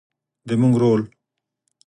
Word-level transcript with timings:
زموږ 0.49 0.73
رول 0.81 1.01